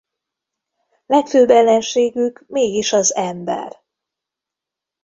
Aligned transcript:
Legfőbb 1.05 1.49
ellenségük 1.49 2.43
mégis 2.47 2.93
az 2.93 3.15
ember. 3.15 3.81